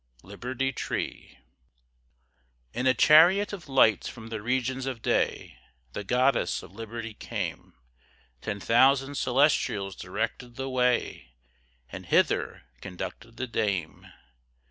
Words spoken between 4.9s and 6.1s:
day, The